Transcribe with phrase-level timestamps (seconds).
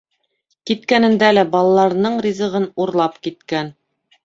[0.69, 3.73] Киткәнендә лә балаларының ризығын урлап киткән!